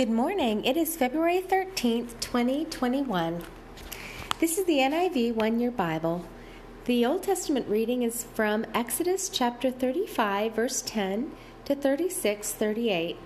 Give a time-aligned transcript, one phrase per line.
[0.00, 0.64] Good morning.
[0.64, 3.44] It is February 13th, 2021.
[4.38, 6.24] This is the NIV One Year Bible.
[6.86, 11.32] The Old Testament reading is from Exodus chapter 35, verse 10
[11.66, 13.18] to 36, 38.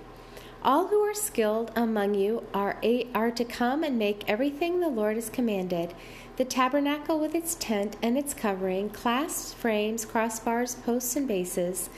[0.64, 2.80] All who are skilled among you are,
[3.14, 5.94] are to come and make everything the Lord has commanded
[6.36, 11.90] the tabernacle with its tent and its covering, clasps, frames, crossbars, posts, and bases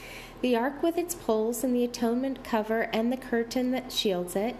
[0.42, 4.54] the ark with its poles and the atonement cover and the curtain that shields it,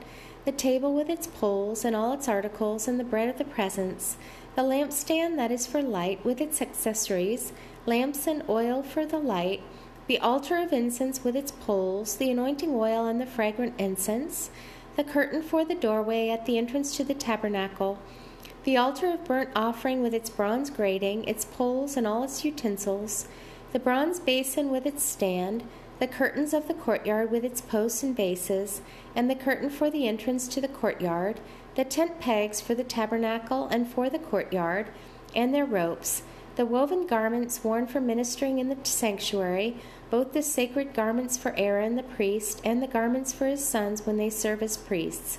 [0.44, 4.16] the table with its poles and all its articles, and the bread of the presence,
[4.54, 7.52] the lampstand that is for light with its accessories,
[7.84, 9.60] lamps and oil for the light,
[10.06, 14.50] the altar of incense with its poles, the anointing oil and the fragrant incense,
[14.96, 17.98] the curtain for the doorway at the entrance to the tabernacle,
[18.66, 23.28] the altar of burnt offering with its bronze grating, its poles and all its utensils,
[23.72, 25.62] the bronze basin with its stand,
[26.00, 28.80] the curtains of the courtyard with its posts and bases,
[29.14, 31.38] and the curtain for the entrance to the courtyard,
[31.76, 34.88] the tent pegs for the tabernacle and for the courtyard,
[35.32, 36.24] and their ropes,
[36.56, 39.76] the woven garments worn for ministering in the sanctuary,
[40.10, 44.16] both the sacred garments for Aaron the priest and the garments for his sons when
[44.16, 45.38] they serve as priests.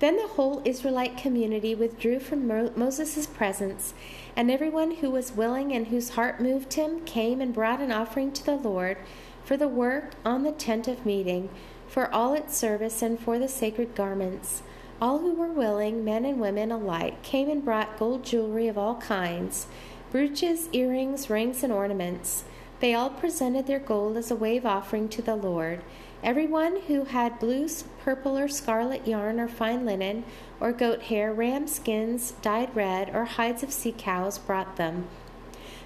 [0.00, 3.92] Then the whole Israelite community withdrew from Moses' presence
[4.34, 8.32] and everyone who was willing and whose heart moved him came and brought an offering
[8.32, 8.96] to the Lord
[9.44, 11.50] for the work on the tent of meeting,
[11.86, 14.62] for all its service, and for the sacred garments.
[15.02, 18.96] All who were willing, men and women alike, came and brought gold jewelry of all
[18.96, 19.66] kinds
[20.10, 22.44] brooches, earrings, rings, and ornaments.
[22.80, 25.82] They all presented their gold as a wave offering to the Lord.
[26.22, 27.66] Everyone who had blue,
[28.04, 30.24] purple, or scarlet yarn or fine linen,
[30.60, 35.06] or goat hair, ram skins dyed red, or hides of sea cows brought them.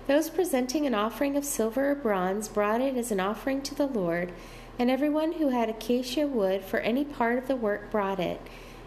[0.09, 3.87] Those presenting an offering of silver or bronze brought it as an offering to the
[3.87, 4.33] Lord,
[4.77, 8.41] and everyone who had acacia wood for any part of the work brought it.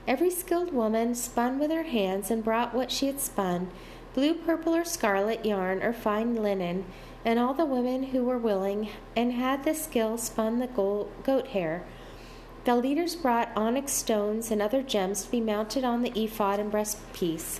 [0.05, 3.71] Every skilled woman spun with her hands and brought what she had spun
[4.13, 6.85] blue, purple, or scarlet yarn or fine linen
[7.27, 10.67] and all the women who were willing and had the skill spun the
[11.25, 11.83] goat hair.
[12.63, 16.71] The leaders brought onyx stones and other gems to be mounted on the ephod and
[16.71, 17.59] breastpiece.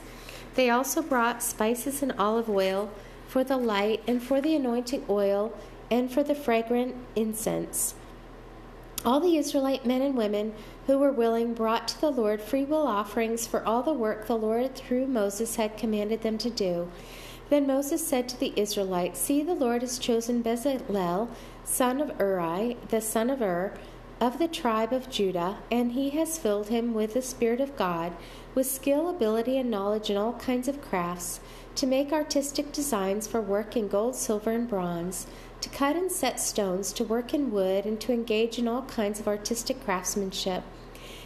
[0.55, 2.89] They also brought spices and olive oil
[3.28, 5.51] for the light and for the anointing oil
[5.91, 7.94] and for the fragrant incense.
[9.03, 10.53] All the Israelite men and women
[10.85, 14.38] who were willing brought to the Lord free will offerings for all the work the
[14.38, 16.89] Lord through Moses had commanded them to do.
[17.50, 21.30] Then Moses said to the Israelites, See, the Lord has chosen Bezalel,
[21.63, 23.74] son of Uri, the son of Hur,
[24.19, 28.13] of the tribe of Judah, and he has filled him with the Spirit of God,
[28.56, 31.40] with skill, ability, and knowledge in all kinds of crafts,
[31.75, 35.28] to make artistic designs for work in gold, silver, and bronze,
[35.62, 39.19] to cut and set stones, to work in wood, and to engage in all kinds
[39.19, 40.64] of artistic craftsmanship.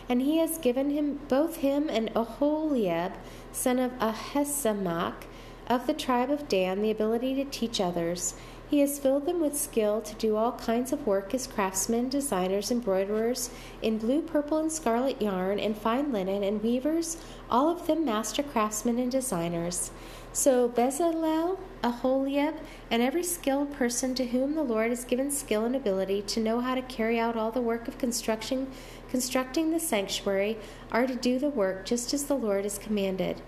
[0.09, 3.13] And he has given him both him and Oholiab,
[3.53, 5.23] son of Ahisamach,
[5.71, 8.35] of the tribe of Dan the ability to teach others.
[8.69, 12.71] He has filled them with skill to do all kinds of work as craftsmen, designers,
[12.71, 13.49] embroiderers
[13.81, 17.15] in blue, purple, and scarlet yarn, and fine linen, and weavers,
[17.49, 19.91] all of them master craftsmen and designers.
[20.33, 22.55] So Bezalel, Oholiab,
[22.89, 26.59] and every skilled person to whom the Lord has given skill and ability to know
[26.59, 28.69] how to carry out all the work of construction,
[29.09, 30.57] constructing the sanctuary
[30.91, 33.41] are to do the work just as the Lord has commanded.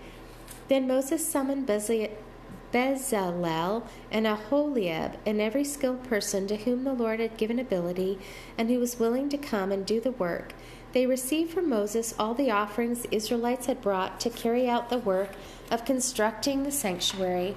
[0.68, 7.36] Then Moses summoned Bezalel and Oholiab and every skilled person to whom the Lord had
[7.36, 8.18] given ability
[8.56, 10.54] and who was willing to come and do the work.
[10.92, 14.98] They received from Moses all the offerings the Israelites had brought to carry out the
[14.98, 15.30] work
[15.70, 17.56] of constructing the sanctuary.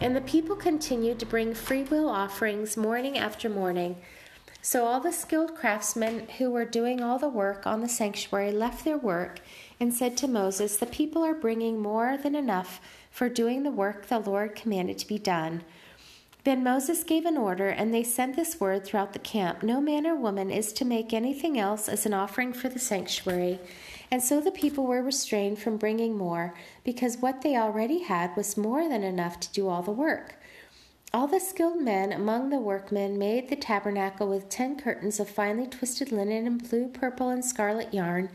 [0.00, 3.96] And the people continued to bring freewill offerings morning after morning.
[4.62, 8.84] So all the skilled craftsmen who were doing all the work on the sanctuary left
[8.84, 9.40] their work
[9.80, 12.80] and said to Moses, The people are bringing more than enough
[13.10, 15.64] for doing the work the Lord commanded to be done.
[16.44, 20.06] Then Moses gave an order, and they sent this word throughout the camp No man
[20.06, 23.58] or woman is to make anything else as an offering for the sanctuary.
[24.10, 26.54] And so the people were restrained from bringing more,
[26.84, 30.36] because what they already had was more than enough to do all the work.
[31.12, 35.66] All the skilled men among the workmen made the tabernacle with ten curtains of finely
[35.66, 38.30] twisted linen and blue, purple, and scarlet yarn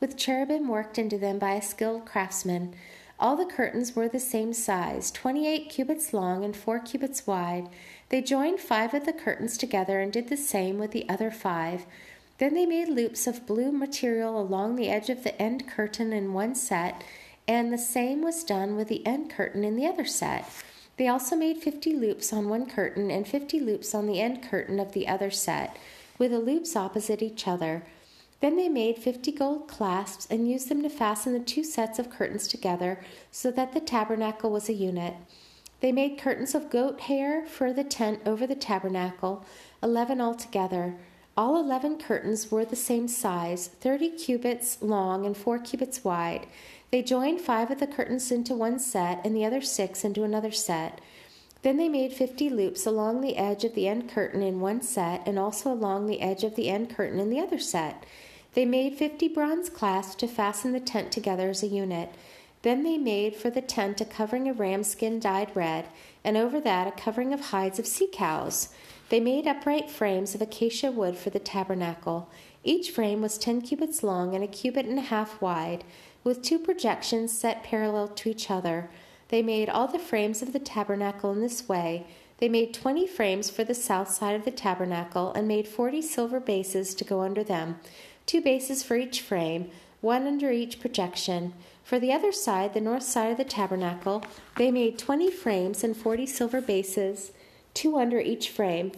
[0.00, 2.74] with cherubim worked into them by a skilled craftsman.
[3.18, 7.68] All the curtains were the same size, 28 cubits long and 4 cubits wide.
[8.08, 11.84] They joined five of the curtains together and did the same with the other five.
[12.38, 16.32] Then they made loops of blue material along the edge of the end curtain in
[16.32, 17.04] one set,
[17.46, 20.48] and the same was done with the end curtain in the other set.
[20.96, 24.80] They also made 50 loops on one curtain and 50 loops on the end curtain
[24.80, 25.76] of the other set,
[26.18, 27.82] with the loops opposite each other.
[28.40, 32.08] Then they made fifty gold clasps and used them to fasten the two sets of
[32.08, 33.00] curtains together
[33.30, 35.14] so that the tabernacle was a unit.
[35.80, 39.44] They made curtains of goat hair for the tent over the tabernacle,
[39.82, 40.96] eleven altogether.
[41.36, 46.46] All eleven curtains were the same size, thirty cubits long and four cubits wide.
[46.90, 50.50] They joined five of the curtains into one set and the other six into another
[50.50, 51.00] set.
[51.62, 55.26] Then they made fifty loops along the edge of the end curtain in one set
[55.26, 58.04] and also along the edge of the end curtain in the other set.
[58.54, 62.10] They made fifty bronze clasps to fasten the tent together as a unit.
[62.62, 65.86] Then they made for the tent a covering of ram skin dyed red,
[66.24, 68.68] and over that a covering of hides of sea cows.
[69.08, 72.28] They made upright frames of acacia wood for the tabernacle.
[72.62, 75.84] Each frame was ten cubits long and a cubit and a half wide,
[76.22, 78.90] with two projections set parallel to each other.
[79.28, 82.06] They made all the frames of the tabernacle in this way.
[82.38, 86.40] They made twenty frames for the south side of the tabernacle, and made forty silver
[86.40, 87.78] bases to go under them,
[88.30, 89.68] two bases for each frame,
[90.00, 91.52] one under each projection.
[91.82, 94.22] For the other side, the north side of the tabernacle,
[94.56, 97.32] they made twenty frames and forty silver bases,
[97.74, 98.92] two under each frame.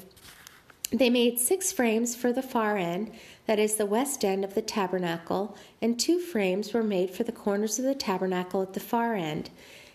[0.90, 3.11] They made six frames for the far end,
[3.46, 7.32] that is, the west end of the tabernacle, and two frames were made for the
[7.32, 9.49] corners of the tabernacle at the far end.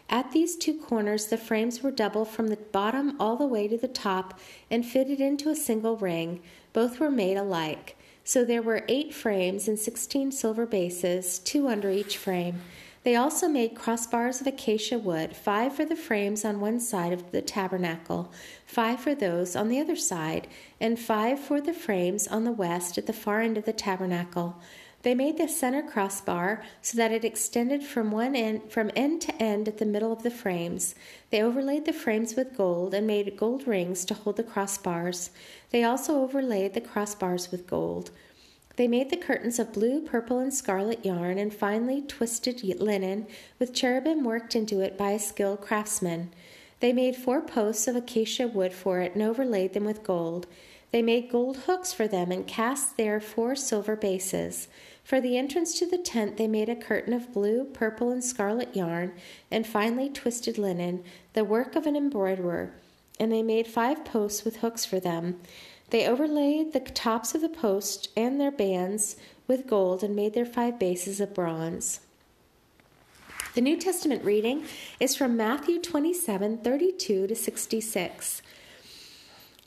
[0.09, 3.77] At these two corners, the frames were double from the bottom all the way to
[3.77, 4.39] the top
[4.71, 6.41] and fitted into a single ring.
[6.73, 7.93] Both were made alike.
[8.27, 12.59] So there were eight frames and sixteen silver bases, two under each frame.
[13.03, 17.31] They also made crossbars of acacia wood, five for the frames on one side of
[17.31, 18.29] the tabernacle,
[18.65, 20.49] five for those on the other side,
[20.81, 24.59] and five for the frames on the west at the far end of the tabernacle.
[25.07, 29.41] They made the center crossbar so that it extended from one end from end to
[29.41, 30.95] end at the middle of the frames.
[31.29, 35.29] They overlaid the frames with gold and made gold rings to hold the crossbars.
[35.69, 38.11] They also overlaid the crossbars with gold.
[38.75, 43.27] They made the curtains of blue, purple, and scarlet yarn and finely twisted linen,
[43.59, 46.31] with cherubim worked into it by a skilled craftsman.
[46.81, 50.47] They made four posts of acacia wood for it and overlaid them with gold.
[50.91, 54.67] They made gold hooks for them and cast their four silver bases.
[55.07, 58.75] For the entrance to the tent, they made a curtain of blue, purple, and scarlet
[58.75, 59.13] yarn
[59.49, 61.01] and finely twisted linen,
[61.31, 62.73] the work of an embroiderer.
[63.17, 65.39] And they made five posts with hooks for them.
[65.91, 69.15] They overlaid the tops of the posts and their bands
[69.47, 72.01] with gold and made their five bases of bronze.
[73.55, 74.65] The New Testament reading
[74.99, 78.41] is from Matthew 27 32 to 66.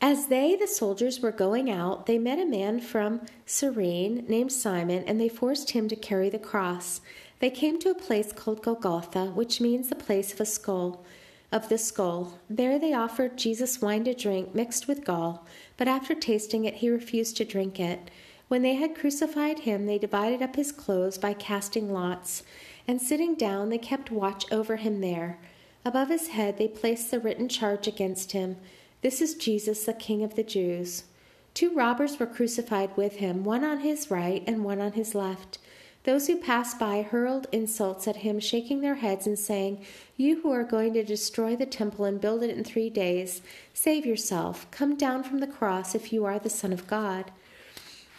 [0.02, 5.04] As they, the soldiers, were going out, they met a man from Cyrene named Simon,
[5.06, 7.02] and they forced him to carry the cross.
[7.40, 11.04] They came to a place called Golgotha, which means the place of a skull
[11.52, 12.38] of the skull.
[12.48, 16.88] There they offered Jesus wine to drink mixed with gall, but after tasting it, he
[16.88, 18.10] refused to drink it.
[18.48, 22.42] When they had crucified him, they divided up his clothes by casting lots,
[22.88, 25.38] and sitting down, they kept watch over him there.
[25.84, 28.56] Above his head, they placed the written charge against him
[29.02, 31.04] This is Jesus, the King of the Jews.
[31.54, 35.58] Two robbers were crucified with him, one on his right and one on his left.
[36.04, 39.84] Those who passed by hurled insults at him, shaking their heads and saying,
[40.16, 43.40] You who are going to destroy the temple and build it in three days,
[43.72, 44.70] save yourself.
[44.70, 47.30] Come down from the cross if you are the Son of God.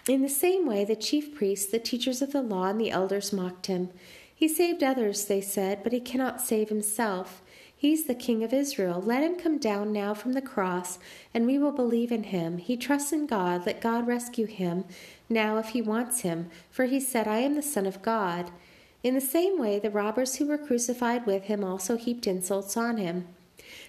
[0.08, 3.32] In the same way, the chief priests, the teachers of the law, and the elders
[3.32, 3.90] mocked him.
[4.34, 7.44] He saved others, they said, but he cannot save himself.
[7.82, 9.02] He's the King of Israel.
[9.04, 11.00] Let him come down now from the cross,
[11.34, 12.60] and we will believe in him.
[12.60, 13.66] He trusts in God.
[13.66, 14.86] Let God rescue him
[15.28, 18.52] now if he wants him, for he said, I am the Son of God.
[19.02, 22.98] In the same way, the robbers who were crucified with him also heaped insults on
[22.98, 23.28] him.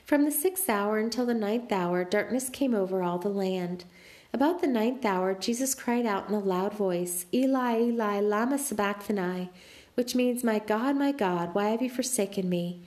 [0.07, 3.85] From the sixth hour until the ninth hour, darkness came over all the land.
[4.33, 9.51] About the ninth hour, Jesus cried out in a loud voice, Eli, Eli, lama sabachthani,
[9.97, 12.81] which means, My God, my God, why have you forsaken me?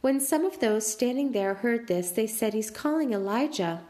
[0.00, 3.82] When some of those standing there heard this, they said, He's calling Elijah.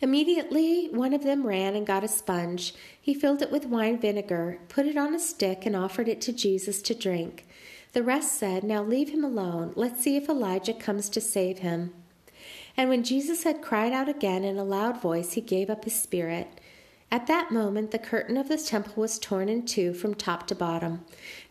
[0.00, 2.74] Immediately, one of them ran and got a sponge.
[3.00, 6.32] He filled it with wine vinegar, put it on a stick, and offered it to
[6.32, 7.46] Jesus to drink.
[7.92, 9.72] The rest said, Now leave him alone.
[9.76, 11.92] Let's see if Elijah comes to save him.
[12.76, 16.00] And when Jesus had cried out again in a loud voice, he gave up his
[16.00, 16.48] spirit.
[17.10, 20.54] At that moment, the curtain of the temple was torn in two from top to
[20.54, 21.04] bottom.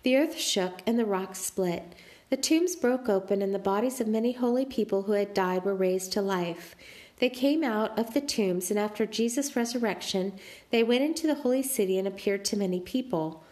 [0.03, 1.83] The earth shook and the rocks split.
[2.29, 5.75] The tombs broke open, and the bodies of many holy people who had died were
[5.75, 6.75] raised to life.
[7.17, 10.33] They came out of the tombs, and after Jesus' resurrection,
[10.69, 13.43] they went into the holy city and appeared to many people.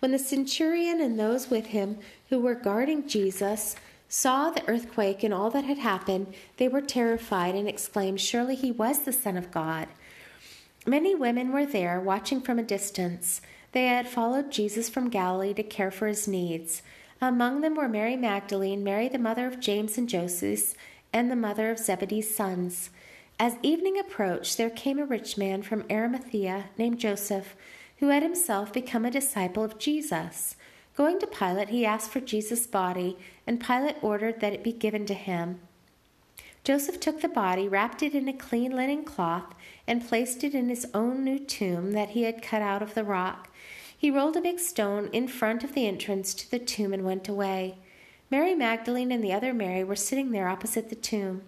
[0.00, 3.74] When the centurion and those with him who were guarding Jesus
[4.08, 8.70] saw the earthquake and all that had happened, they were terrified and exclaimed, Surely he
[8.70, 9.88] was the Son of God.
[10.86, 13.40] Many women were there watching from a distance.
[13.72, 16.82] They had followed Jesus from Galilee to care for his needs.
[17.20, 20.74] Among them were Mary Magdalene, Mary the mother of James and Joseph,
[21.12, 22.90] and the mother of Zebedee's sons.
[23.38, 27.56] As evening approached, there came a rich man from Arimathea named Joseph,
[27.98, 30.56] who had himself become a disciple of Jesus.
[30.94, 35.06] Going to Pilate, he asked for Jesus' body, and Pilate ordered that it be given
[35.06, 35.60] to him.
[36.64, 39.54] Joseph took the body, wrapped it in a clean linen cloth,
[39.86, 43.04] and placed it in his own new tomb that he had cut out of the
[43.04, 43.48] rock.
[43.96, 47.28] He rolled a big stone in front of the entrance to the tomb and went
[47.28, 47.78] away.
[48.30, 51.42] Mary Magdalene and the other Mary were sitting there opposite the tomb.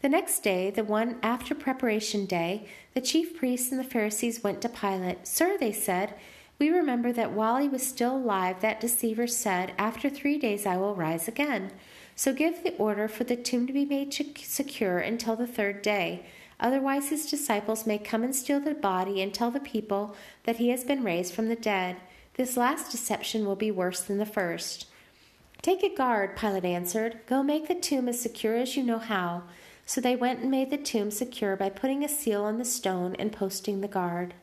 [0.00, 4.60] The next day, the one after preparation day, the chief priests and the Pharisees went
[4.62, 5.26] to Pilate.
[5.26, 6.14] Sir, they said,
[6.62, 10.76] we remember that while he was still alive, that deceiver said, After three days I
[10.76, 11.72] will rise again.
[12.14, 16.24] So give the order for the tomb to be made secure until the third day.
[16.62, 20.14] Otherwise, his disciples may come and steal the body and tell the people
[20.44, 21.96] that he has been raised from the dead.
[22.34, 24.86] This last deception will be worse than the first.
[25.60, 27.18] Take a guard, Pilate answered.
[27.26, 29.42] Go make the tomb as secure as you know how.
[29.86, 33.16] So they went and made the tomb secure by putting a seal on the stone
[33.18, 34.34] and posting the guard.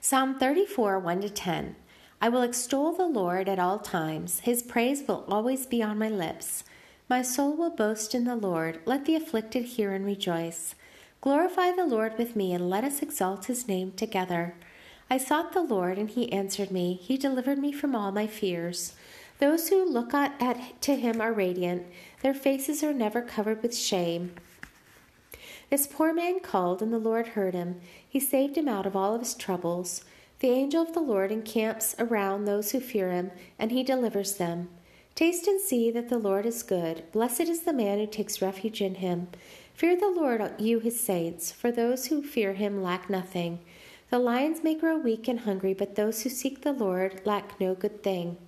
[0.00, 1.74] Psalm 34 1 to 10.
[2.20, 4.40] I will extol the Lord at all times.
[4.40, 6.62] His praise will always be on my lips.
[7.06, 8.80] My soul will boast in the Lord.
[8.86, 10.74] Let the afflicted hear and rejoice.
[11.20, 14.54] Glorify the Lord with me, and let us exalt his name together.
[15.10, 16.94] I sought the Lord, and he answered me.
[16.94, 18.94] He delivered me from all my fears.
[19.38, 21.86] Those who look at, at, to him are radiant,
[22.22, 24.34] their faces are never covered with shame.
[25.68, 27.82] This poor man called, and the Lord heard him.
[28.08, 30.04] He saved him out of all of his troubles.
[30.40, 34.70] The angel of the Lord encamps around those who fear him, and he delivers them.
[35.14, 37.04] Taste and see that the Lord is good.
[37.12, 39.28] Blessed is the man who takes refuge in him.
[39.72, 43.60] Fear the Lord, you his saints, for those who fear him lack nothing.
[44.10, 47.76] The lions may grow weak and hungry, but those who seek the Lord lack no
[47.76, 48.38] good thing.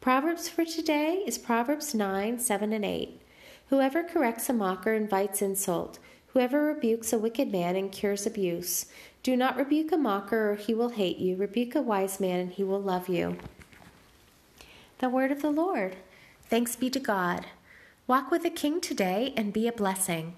[0.00, 3.20] Proverbs for today is Proverbs 9, 7, and 8.
[3.68, 6.00] Whoever corrects a mocker invites insult.
[6.32, 8.86] Whoever rebukes a wicked man incurs abuse.
[9.22, 11.36] Do not rebuke a mocker, or he will hate you.
[11.36, 13.36] Rebuke a wise man, and he will love you.
[15.00, 15.96] The word of the Lord.
[16.50, 17.46] Thanks be to God.
[18.06, 20.36] Walk with the King today and be a blessing.